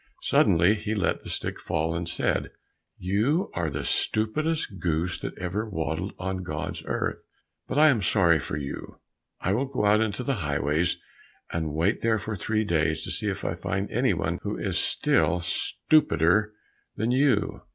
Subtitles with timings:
[0.23, 2.49] Suddenly he let the stick fail and said,
[2.97, 7.23] "You are the stupidest goose that ever waddled on God's earth,
[7.67, 8.97] but I am sorry for you.
[9.41, 10.97] I will go out into the highways
[11.51, 16.51] and wait for three days to see if I find anyone who is still stupider
[16.95, 17.61] than you.